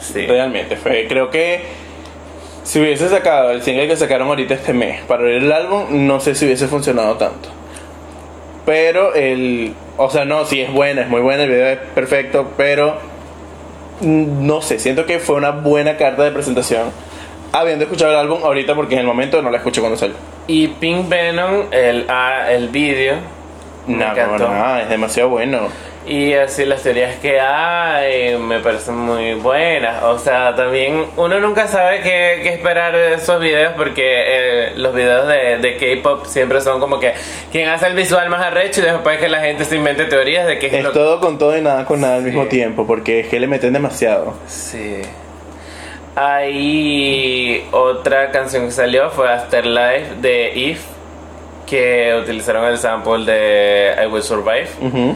[0.00, 0.26] Sí.
[0.26, 1.62] Realmente, fue, creo que
[2.64, 6.18] si hubiese sacado el single que sacaron ahorita este mes para abrir el álbum, no
[6.18, 7.50] sé si hubiese funcionado tanto.
[8.64, 9.74] Pero el.
[9.96, 12.96] O sea, no, sí es buena, es muy buena, el video es perfecto, pero.
[14.00, 16.90] mm, No sé, siento que fue una buena carta de presentación.
[17.52, 20.16] Habiendo escuchado el álbum ahorita, porque en el momento no la escuché cuando salió.
[20.48, 23.14] Y Pink Venom, el, ah, el vídeo.
[23.86, 24.48] me No, encantó.
[24.48, 25.68] no, es demasiado bueno.
[26.08, 30.04] Y así las teorías que hay me parecen muy buenas.
[30.04, 34.94] O sea, también uno nunca sabe qué, qué esperar de esos videos porque eh, los
[34.94, 37.12] videos de, de K-pop siempre son como que
[37.50, 40.60] quien hace el visual más arrecho y después que la gente se invente teorías de
[40.60, 42.26] que es, Es lo todo con todo y nada con nada al Sí.
[42.28, 44.34] mismo tiempo, porque es que le meten demasiado.
[44.46, 45.02] Sí.
[46.16, 50.80] Hay otra canción que salió fue Afterlife de If
[51.66, 54.68] que utilizaron el sample de I Will Survive.
[54.80, 55.14] Ujú.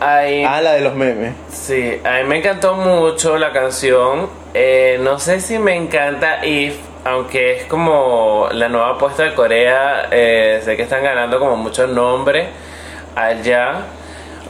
[0.00, 1.34] Hay Ah, la de los memes.
[1.50, 4.28] Sí, a mí me encantó mucho la canción.
[4.54, 10.08] Eh, no sé si me encanta If, aunque es como la nueva apuesta de Corea.
[10.10, 12.46] eh, sé que están ganando como muchos nombres
[13.14, 13.82] allá.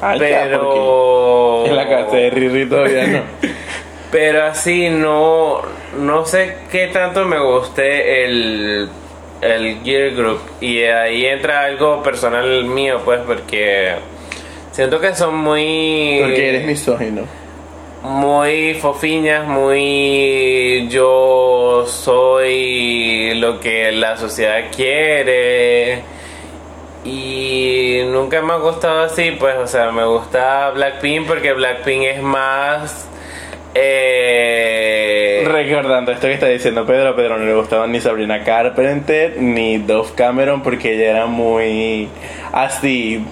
[0.01, 1.67] Ya, pero.
[1.67, 3.21] En la casa de Riri todavía no.
[4.11, 5.63] Pero así no.
[5.99, 8.89] No sé qué tanto me guste el.
[9.41, 10.41] El Gear Group.
[10.61, 13.95] Y ahí entra algo personal mío, pues, porque.
[14.73, 16.19] Siento que son muy.
[16.23, 17.23] Porque eres misógino.
[18.03, 26.03] muy fofiñas, muy yo soy lo que la sociedad quiere.
[27.05, 32.23] Y nunca me ha gustado así, pues, o sea, me gusta Blackpink porque Blackpink es
[32.23, 33.08] más...
[33.75, 39.41] Eh, Recordando esto que está diciendo Pedro, a Pedro no le gustaban ni Sabrina Carpenter
[39.41, 42.09] ni Dove Cameron porque ella era muy
[42.53, 43.25] así,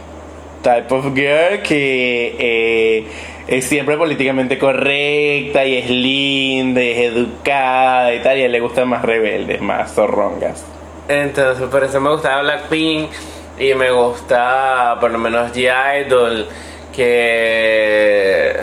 [0.62, 3.06] type of girl que eh,
[3.48, 8.52] es siempre políticamente correcta y es linda y es educada y tal, y a él
[8.52, 10.64] le gustan más rebeldes, más zorrongas.
[11.08, 13.10] Entonces, por eso me gustaba Blackpink
[13.58, 16.48] y me gusta por lo menos G-Idol
[16.94, 18.56] que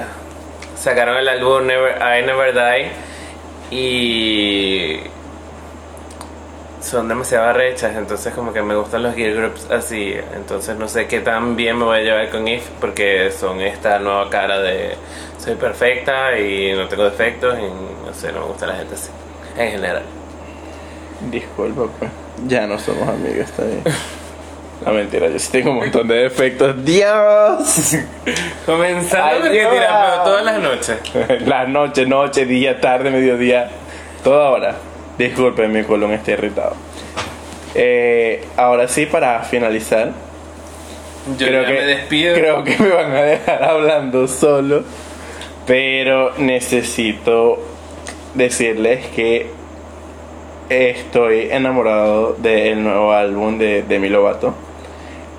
[0.84, 2.91] sacaron el álbum Never, I Never Die
[3.72, 5.00] y
[6.82, 11.08] son demasiado arrechas, entonces como que me gustan los gear groups así, entonces no sé
[11.08, 14.96] qué tan bien me voy a llevar con If porque son esta nueva cara de
[15.38, 19.10] soy perfecta y no tengo defectos y no sé, no me gusta la gente así,
[19.58, 20.04] en general.
[21.32, 22.12] Disculpa, pues.
[22.46, 23.84] Ya no somos amigos, está bien.
[24.86, 26.84] No, mentira, yo sí tengo un montón de defectos.
[26.84, 27.96] ¡Dios!
[28.65, 29.72] Comenzando Ay, Dios.
[29.74, 30.98] tirar, pero todas las noches.
[31.48, 33.69] La noche, noche, día, tarde, mediodía,
[34.24, 34.76] toda hora.
[35.17, 36.74] Disculpen, mi colon está irritado.
[37.76, 40.12] Eh, ahora sí, para finalizar,
[41.38, 42.34] Yo ya me despido.
[42.36, 44.84] creo que me van a dejar hablando solo,
[45.65, 47.60] pero necesito
[48.34, 49.48] decirles que
[50.69, 54.54] estoy enamorado del nuevo álbum de Demi Lovato,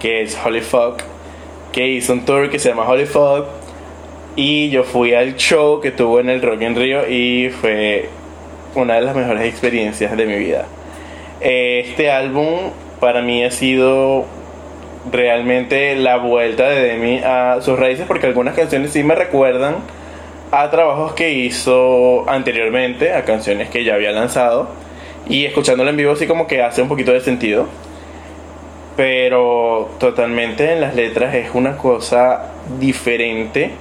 [0.04, 1.00] que es Holy Fuck,
[1.72, 3.46] que hizo un tour que se llama Holy Fuck,
[4.36, 8.10] y yo fui al show que tuvo en el Rock in Rio y fue
[8.74, 10.66] una de las mejores experiencias de mi vida.
[11.40, 14.26] Este álbum, para mí ha sido
[15.10, 19.76] realmente la vuelta de Demi a sus raíces porque algunas canciones sí me recuerdan
[20.50, 24.68] a trabajos que hizo anteriormente, a canciones que ya había lanzado
[25.26, 27.68] y escuchándolo en vivo sí como que hace un poquito de sentido.
[28.96, 33.72] Pero totalmente en las letras es una cosa diferente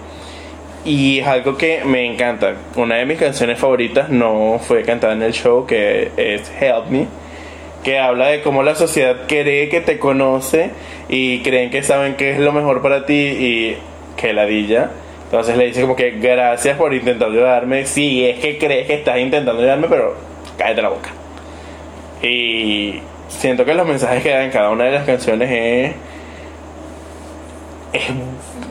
[0.85, 2.55] y es algo que me encanta.
[2.75, 7.07] Una de mis canciones favoritas no fue cantada en el show, que es Help Me,
[7.83, 10.71] que habla de cómo la sociedad cree que te conoce
[11.09, 13.77] y creen que saben qué es lo mejor para ti y
[14.17, 14.89] que ladilla.
[15.25, 17.85] Entonces le dice como que gracias por intentar ayudarme.
[17.85, 20.15] Sí, es que crees que estás intentando ayudarme, pero
[20.57, 21.09] cállate la boca.
[22.21, 22.99] Y
[23.37, 25.95] siento que los mensajes que dan en cada una de las canciones es,
[27.93, 28.11] es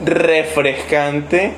[0.04, 1.52] refrescante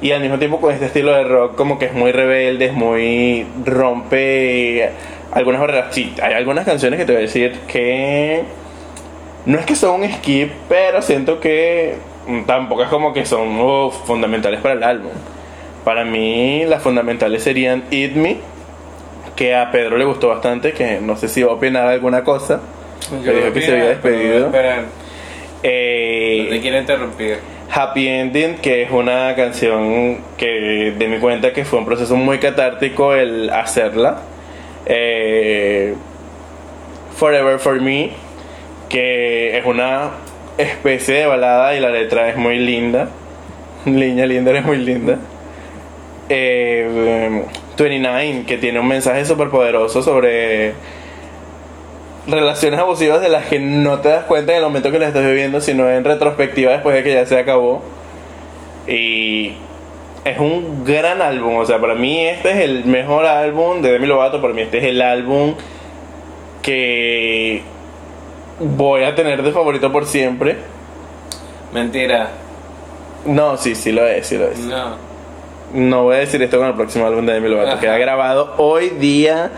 [0.00, 2.72] y al mismo tiempo con este estilo de rock como que es muy rebelde, es
[2.72, 4.90] muy rompe
[5.32, 5.94] algunas barreras.
[5.94, 8.44] Sí, hay algunas canciones que te voy a decir que
[9.46, 11.96] no es que son un skip, pero siento que
[12.46, 15.12] tampoco es como que son uf, fundamentales para el álbum.
[15.84, 18.36] Para mí las fundamentales serían Eat Me,
[19.38, 22.60] que a Pedro le gustó bastante, que no sé si va a opinar alguna cosa.
[23.24, 24.50] Yo dijo que se había despedido.
[25.62, 27.38] Eh, No te quiero interrumpir.
[27.70, 32.38] Happy Ending, que es una canción que de mi cuenta que fue un proceso muy
[32.38, 34.22] catártico el hacerla.
[34.86, 35.94] Eh,
[37.16, 38.10] Forever for Me,
[38.88, 40.10] que es una
[40.56, 43.08] especie de balada y la letra es muy linda.
[43.84, 45.16] Niña linda, eres muy linda.
[46.28, 47.44] Eh,
[47.84, 50.74] 29, que tiene un mensaje súper poderoso sobre
[52.26, 55.24] relaciones abusivas de las que no te das cuenta en el momento que las estás
[55.24, 57.82] viviendo, sino en retrospectiva después de que ya se acabó.
[58.86, 59.52] Y
[60.24, 64.06] es un gran álbum, o sea, para mí este es el mejor álbum de Demi
[64.06, 65.54] Lovato, para mí este es el álbum
[66.62, 67.62] que
[68.60, 70.56] voy a tener de favorito por siempre.
[71.72, 72.30] Mentira.
[73.24, 74.58] No, sí, sí lo es, sí lo es.
[74.58, 75.07] No.
[75.72, 77.80] No voy a decir esto con el próximo álbum de Demi Lovato, Ajá.
[77.80, 79.50] que ha grabado hoy día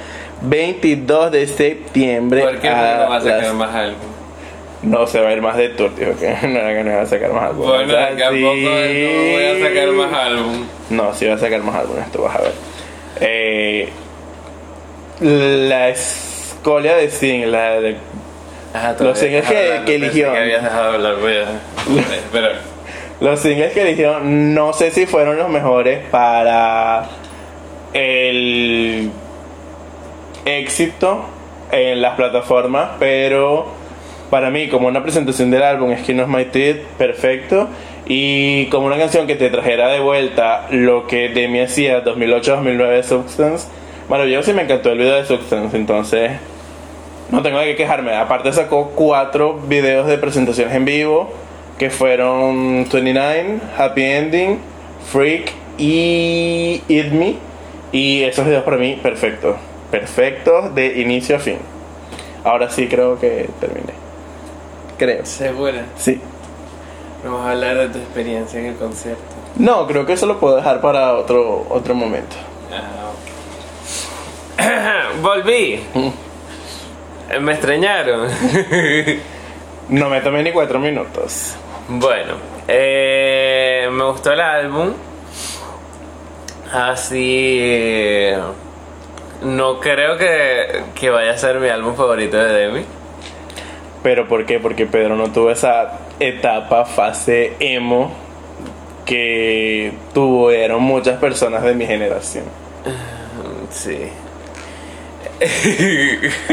[0.42, 2.42] 22 de septiembre.
[2.42, 2.74] ¿Por qué no
[3.08, 3.98] vas a sacar las- más álbum?
[4.82, 7.02] No se va a ir más de tour, dijo que no era que no iba
[7.02, 7.66] a sacar más álbum.
[7.68, 8.62] Bueno, O sea, tampoco sí.
[8.64, 10.64] no voy a sacar más álbum.
[10.90, 12.52] No, sí va a sacar más álbumes, tú vas a ver.
[13.20, 13.88] Eh,
[15.20, 17.96] la escolia de Sting, la de
[18.72, 20.32] Ajá, Los singles que- eligió.
[20.32, 21.42] que habías dejado de hablar, voy a...
[22.14, 22.52] Espera.
[23.20, 27.06] Los singles que eligieron no sé si fueron los mejores para
[27.92, 29.10] el
[30.46, 31.26] éxito
[31.70, 33.66] en las plataformas, pero
[34.30, 37.68] para mí como una presentación del álbum Skin of My Teeth, perfecto.
[38.06, 43.02] Y como una canción que te trajera de vuelta lo que Demi hacía 2008-2009 de
[43.02, 43.68] Substance,
[44.08, 46.32] maravilloso y me encantó el video de Substance, entonces
[47.30, 48.14] no tengo de qué quejarme.
[48.16, 51.30] Aparte sacó cuatro videos de presentaciones en vivo
[51.80, 54.58] que fueron 29, Happy Ending,
[55.10, 57.36] Freak y Eat Me.
[57.90, 59.56] Y esos videos para mí perfectos.
[59.90, 61.56] Perfectos de inicio a fin.
[62.44, 63.94] Ahora sí creo que terminé.
[64.98, 65.24] Creo.
[65.24, 65.86] ¿Segura?
[65.96, 66.20] Sí.
[67.24, 69.22] Vamos a hablar de tu experiencia en el concierto.
[69.56, 72.36] No, creo que eso lo puedo dejar para otro, otro momento.
[72.70, 73.10] Ah,
[75.16, 75.22] ok.
[75.22, 75.80] Volví.
[77.40, 78.28] Me extrañaron.
[79.90, 81.56] No me tomé ni cuatro minutos.
[81.92, 82.34] Bueno,
[82.68, 84.92] eh, me gustó el álbum.
[86.72, 87.58] Así.
[87.60, 88.38] eh,
[89.42, 92.84] No creo que, que vaya a ser mi álbum favorito de Demi.
[94.02, 94.58] ¿Pero por qué?
[94.60, 98.12] Porque Pedro no tuvo esa etapa, fase emo
[99.04, 102.44] que tuvieron muchas personas de mi generación.
[103.70, 103.98] Sí.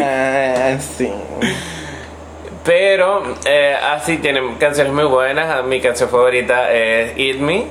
[0.02, 1.10] Ah, sí.
[2.68, 5.64] Pero eh, así tiene canciones muy buenas.
[5.64, 7.66] Mi canción favorita es Eat Me.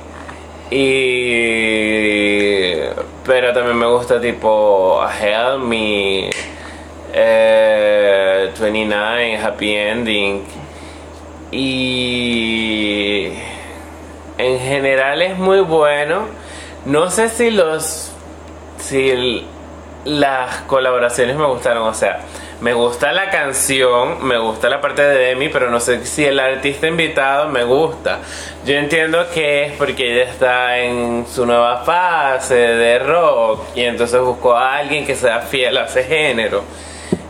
[0.71, 2.79] Y.
[3.23, 6.31] Pero también me gusta tipo Help Me.
[7.13, 10.43] eh, 29, Happy Ending.
[11.51, 13.33] Y.
[14.39, 16.21] En general es muy bueno.
[16.85, 18.11] No sé si los.
[18.79, 19.45] Si
[20.05, 21.87] las colaboraciones me gustaron.
[21.87, 22.21] O sea,
[22.61, 26.39] me gusta la canción, me gusta la parte de Demi, pero no sé si el
[26.39, 28.19] artista invitado me gusta.
[28.65, 34.19] Yo entiendo que es porque ella está en su nueva fase de rock y entonces
[34.21, 36.63] buscó a alguien que sea fiel a ese género.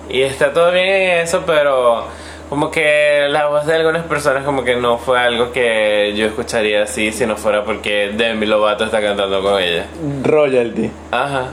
[0.10, 2.06] Y está todo bien en eso, pero
[2.50, 6.84] como que la voz de algunas personas como que no fue algo que yo escucharía
[6.84, 9.88] así si no fuera porque Demi Lovato está cantando con ella.
[10.24, 10.90] Royalty.
[11.12, 11.48] Ajá.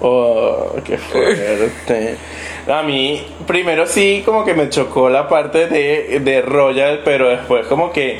[0.00, 2.16] Oh, qué fuerte.
[2.68, 7.66] A mí, primero sí, como que me chocó la parte de, de Royal, pero después,
[7.66, 8.18] como que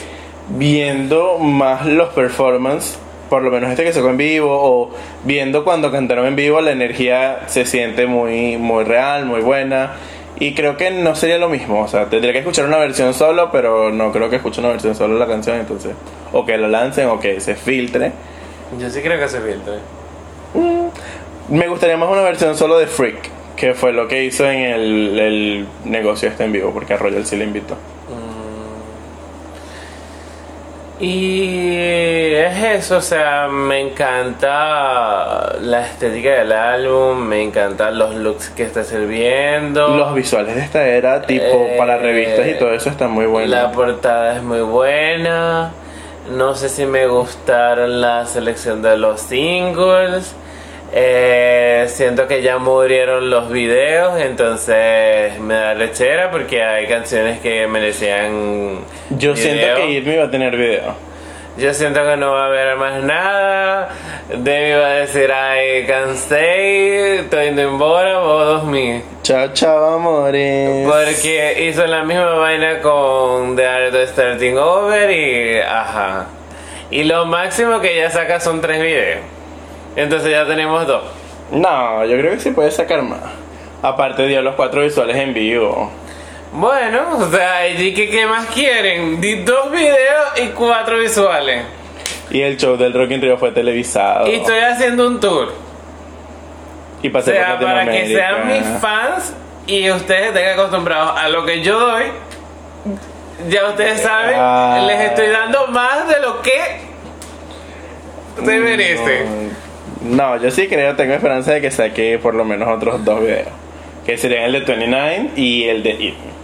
[0.48, 4.90] viendo más los performances, por lo menos este que sacó en vivo, o
[5.24, 9.96] viendo cuando cantaron en vivo, la energía se siente muy, muy real, muy buena.
[10.40, 13.50] Y creo que no sería lo mismo, o sea, tendría que escuchar una versión solo,
[13.50, 15.92] pero no creo que escuche una versión solo de la canción, entonces,
[16.32, 18.12] o que lo lancen o que se filtre.
[18.78, 19.74] Yo sí creo que se filtre.
[20.54, 24.60] Mm, me gustaría más una versión solo de Freak, que fue lo que hizo en
[24.60, 27.76] el, el negocio este en vivo, porque a Royal sí le invitó.
[31.00, 38.50] Y es eso, o sea, me encanta la estética del álbum, me encantan los looks
[38.50, 39.96] que está sirviendo.
[39.96, 43.50] Los visuales de esta era, tipo Eh, para revistas y todo eso, están muy buenos.
[43.50, 45.70] La portada es muy buena.
[46.36, 50.34] No sé si me gustaron la selección de los singles.
[50.92, 57.66] Eh, siento que ya murieron los videos, entonces me da lechera porque hay canciones que
[57.66, 58.80] merecían.
[59.10, 61.08] Yo siento que Irmi va a tener video.
[61.58, 63.88] Yo siento que no va a haber más nada.
[64.28, 69.02] Demi va a decir, I can stay, estoy indo embora, vos me.
[69.24, 70.86] Chao, chao, amores.
[70.86, 75.58] Porque hizo la misma vaina con The Art of Starting Over y.
[75.60, 76.26] Ajá.
[76.90, 79.37] Y lo máximo que ella saca son tres videos.
[79.98, 81.02] Entonces ya tenemos dos.
[81.50, 83.20] No, yo creo que sí puede sacar más.
[83.82, 85.90] Aparte dio los cuatro visuales en vivo.
[86.52, 89.20] Bueno, o sea, ¿y qué, qué más quieren?
[89.20, 91.64] Di dos videos y cuatro visuales.
[92.30, 94.26] Y el show del Rock in Rio fue televisado.
[94.28, 95.52] Y estoy haciendo un tour.
[97.02, 99.32] Y O pasé por sea, para que sean mis fans
[99.66, 102.04] y ustedes estén acostumbrados a lo que yo doy,
[103.48, 104.82] ya ustedes saben, Ah.
[104.86, 106.60] les estoy dando más de lo que
[108.44, 109.47] se merecen.
[109.47, 109.47] No,
[110.40, 113.48] yo sí creo, tengo esperanza de que saque por lo menos otros dos videos.
[114.06, 116.38] Que serían el de 29 y el de It Me.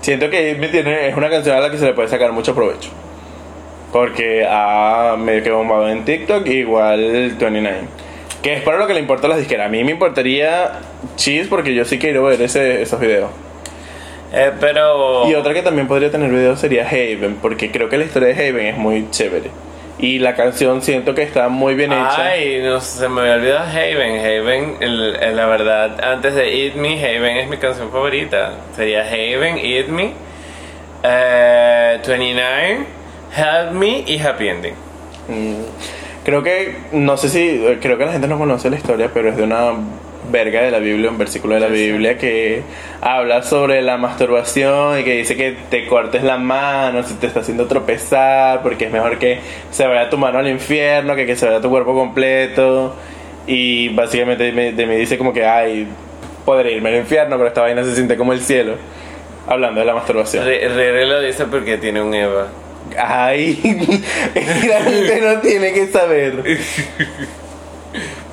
[0.00, 2.32] Siento que It Me tiene, es una canción a la que se le puede sacar
[2.32, 2.90] mucho provecho.
[3.92, 7.78] Porque ha medio que bombado en TikTok, igual el 29.
[8.42, 9.68] Que es para lo que le importa a las disqueras.
[9.68, 10.80] A mí me importaría
[11.16, 13.30] Cheese porque yo sí quiero ver ese, esos videos.
[14.32, 15.30] Eh, pero.
[15.30, 18.48] Y otra que también podría tener video sería Haven, porque creo que la historia de
[18.48, 19.50] Haven es muy chévere.
[19.98, 22.26] Y la canción siento que está muy bien hecha.
[22.26, 24.18] Ay, no se me había olvidado Haven.
[24.18, 28.54] Haven, el- el- la verdad, antes de Eat Me, Haven es mi canción favorita.
[28.74, 30.12] Sería Haven, Eat Me,
[31.04, 32.78] eh, 29,
[33.36, 34.74] Help Me y Happy Ending.
[35.28, 35.54] Mm,
[36.24, 39.36] Creo que, no sé si, creo que la gente no conoce la historia, pero es
[39.36, 39.72] de una
[40.30, 42.62] verga de la Biblia, un versículo de la Biblia que
[43.00, 47.40] habla sobre la masturbación y que dice que te cortes la mano si te está
[47.40, 49.38] haciendo tropezar, porque es mejor que
[49.70, 52.94] se vaya tu mano al infierno que que se vaya tu cuerpo completo.
[53.46, 55.86] Y básicamente me, de mí dice como que, ay,
[56.46, 58.76] podré irme al infierno, pero esta vaina se siente como el cielo.
[59.46, 60.46] Hablando de la masturbación.
[60.46, 62.46] Re- Rere lo dice porque tiene un Eva.
[62.98, 63.60] Ay,
[64.34, 66.42] es que la gente no tiene que saber.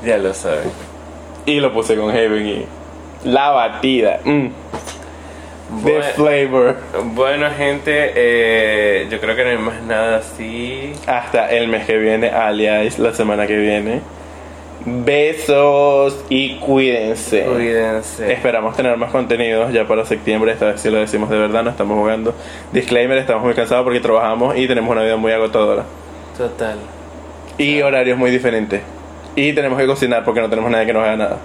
[0.05, 0.61] Ya lo sabe.
[1.45, 2.65] Y lo puse con Heaven y
[3.23, 4.19] la batida.
[4.23, 4.47] mm,
[5.85, 6.75] The flavor.
[7.13, 10.91] Bueno, gente, eh, yo creo que no hay más nada así.
[11.07, 14.01] Hasta el mes que viene, alias la semana que viene.
[14.85, 17.43] Besos y cuídense.
[17.43, 18.33] Cuídense.
[18.33, 20.51] Esperamos tener más contenidos ya para septiembre.
[20.51, 22.33] Esta vez sí lo decimos de verdad, no estamos jugando.
[22.73, 25.85] Disclaimer, estamos muy cansados porque trabajamos y tenemos una vida muy agotadora.
[26.37, 26.77] Total.
[27.57, 28.81] Y horarios muy diferentes.
[29.35, 31.37] Y tenemos que cocinar porque no tenemos nadie que nos haga nada.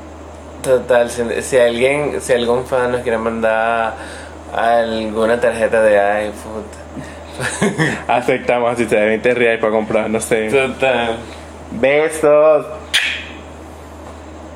[0.63, 3.95] Total, si, si alguien, si algún fan nos quiere mandar
[4.53, 6.65] alguna tarjeta de iFood.
[8.09, 10.49] Aceptamos así sea 20 reales para comprar, no sé.
[10.49, 11.17] Total.
[11.73, 12.67] Besos.